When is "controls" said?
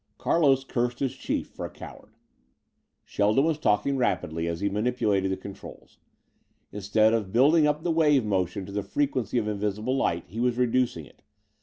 5.37-5.99